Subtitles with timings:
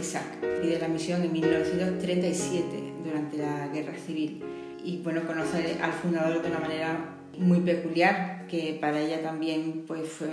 [0.00, 2.64] FISAC y de la misión en 1937,
[3.04, 4.42] durante la Guerra Civil.
[4.82, 10.08] Y bueno, conoce al fundador de una manera muy peculiar, que para ella también pues,
[10.08, 10.28] fue,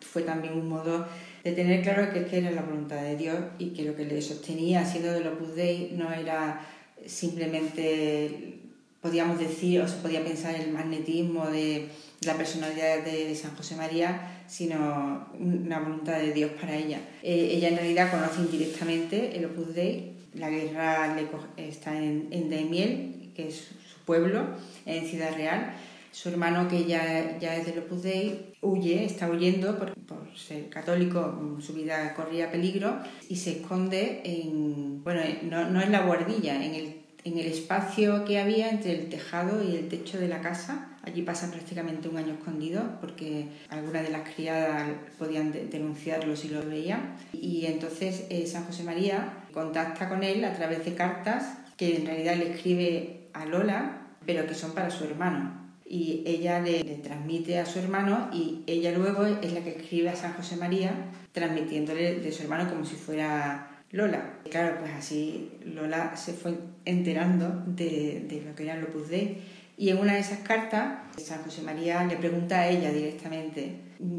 [0.00, 1.06] fue también un modo
[1.42, 4.20] de tener claro que, que era la voluntad de Dios y que lo que le
[4.20, 6.60] sostenía siendo del Opus Dei no era
[7.06, 8.60] simplemente,
[9.06, 11.88] podíamos decir, o se podía pensar el magnetismo de
[12.22, 16.98] la personalidad de San José María, sino una voluntad de Dios para ella.
[17.22, 21.28] Eh, ella en realidad conoce indirectamente el Opus Dei, la guerra le
[21.68, 24.44] está en, en Daimiel, que es su pueblo,
[24.86, 25.74] en Ciudad Real,
[26.10, 30.68] su hermano, que ya, ya es del Opus Dei, huye, está huyendo por, por, ser
[30.68, 36.56] católico, su vida corría peligro y se esconde en, bueno, no, no en la guardilla,
[36.56, 40.40] en el, en el espacio que había entre el tejado y el techo de la
[40.40, 40.96] casa.
[41.02, 46.64] Allí pasa prácticamente un año escondido porque algunas de las criadas podían denunciarlo si lo
[46.64, 47.16] veían.
[47.32, 52.06] Y entonces eh, San José María contacta con él a través de cartas que en
[52.06, 57.60] realidad le escribe a Lola, pero que son para su hermano y ella le, transmite
[57.60, 60.92] a su hermano y ella luego es la que escribe a San José María
[61.30, 64.40] transmitiéndole de su hermano como si fuera Lola.
[64.50, 69.38] Claro, pues así Lola se fue enterando de, lo que era el Opus Dei
[69.78, 73.76] y en una de esas cartas San José María le pregunta a ella directamente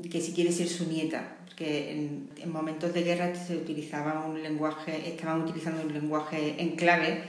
[0.10, 4.42] que si quiere ser su nieta, porque en, en momentos de guerra se utilizaba un
[4.42, 7.22] lenguaje, estaban utilizando un lenguaje en clave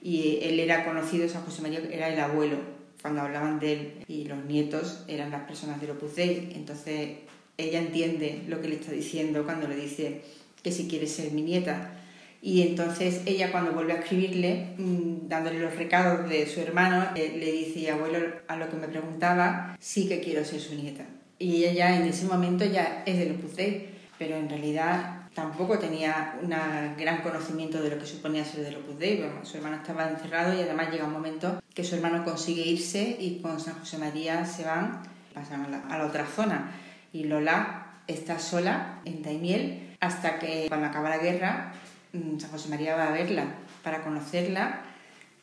[0.00, 2.58] y él era conocido, San José María era el abuelo
[3.02, 6.52] cuando hablaban de él y los nietos eran las personas del Opus Dei.
[6.54, 7.18] Entonces
[7.56, 10.22] ella entiende lo que le está diciendo cuando le dice
[10.66, 11.92] que si quiere ser mi nieta.
[12.42, 17.36] Y entonces ella cuando vuelve a escribirle, mm, dándole los recados de su hermano, eh,
[17.38, 21.04] le dice, abuelo, a lo que me preguntaba, sí que quiero ser su nieta.
[21.38, 25.78] Y ella ya en ese momento ya es del Opus Dei, pero en realidad tampoco
[25.78, 26.50] tenía un
[26.98, 29.24] gran conocimiento de lo que suponía ser del Opus Dei.
[29.44, 33.38] su hermano estaba encerrado y además llega un momento que su hermano consigue irse y
[33.40, 36.72] con San José María se van, pasan a la, a la otra zona.
[37.12, 41.72] Y Lola está sola en Daimiel hasta que cuando acaba la guerra
[42.12, 43.44] mm, San José María va a verla
[43.82, 44.82] para conocerla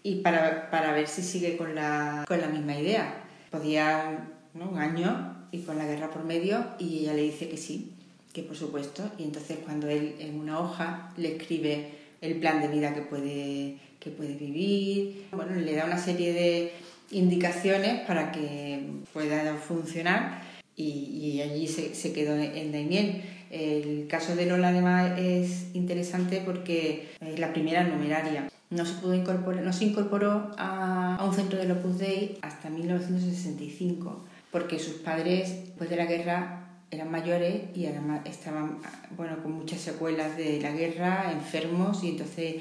[0.03, 3.23] y para, para ver si sigue con la, con la misma idea.
[3.49, 7.93] Podía un año y con la guerra por medio y ella le dice que sí,
[8.33, 9.09] que por supuesto.
[9.17, 13.77] Y entonces cuando él en una hoja le escribe el plan de vida que puede,
[13.99, 16.73] que puede vivir, bueno, le da una serie de
[17.11, 20.41] indicaciones para que pueda funcionar
[20.75, 23.21] y, y allí se, se, quedó en Daimiel.
[23.51, 28.49] El caso de Lola además es interesante porque es la primera numeraria.
[28.69, 32.69] No se, pudo incorporar, no se incorporó a, a un centro del Opus Dei hasta
[32.71, 34.23] 1965
[34.53, 38.77] porque sus padres, después de la guerra, eran mayores y además estaban
[39.17, 42.57] bueno, con muchas secuelas de la guerra, enfermos, y entonces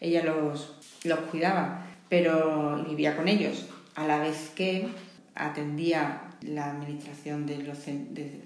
[0.00, 0.74] ella los,
[1.04, 4.88] los cuidaba, pero vivía con ellos, a la vez que
[5.36, 7.72] atendía la administración del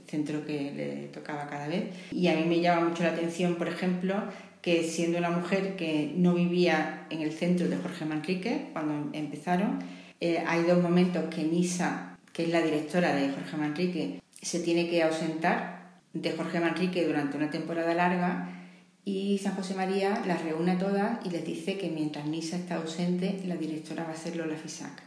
[0.06, 1.84] centro que le tocaba cada vez.
[2.12, 4.14] Y a mí me llama mucho la atención, por ejemplo,
[4.62, 9.78] que siendo una mujer que no vivía en el centro de Jorge Manrique cuando empezaron,
[10.20, 14.88] eh, hay dos momentos que Nisa, que es la directora de Jorge Manrique, se tiene
[14.88, 18.56] que ausentar de Jorge Manrique durante una temporada larga
[19.04, 22.76] y San José María las reúne a todas y les dice que mientras Nisa está
[22.76, 25.02] ausente, la directora va a ser Lola Fisac.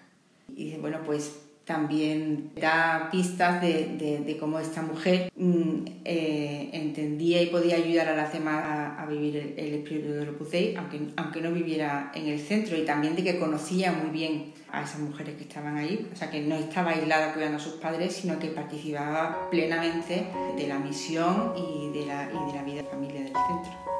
[0.55, 7.41] Y dice, bueno, pues también da pistas de, de, cómo esta mujer mm, eh, entendía
[7.41, 8.63] y podía ayudar a las demás
[8.97, 13.15] a, vivir el, espíritu de Opus aunque, aunque no viviera en el centro, y también
[13.15, 16.55] de que conocía muy bien a esas mujeres que estaban ahí, o sea que no
[16.55, 20.25] estaba aislada cuidando a sus padres, sino que participaba plenamente
[20.57, 23.92] de la misión y de la, y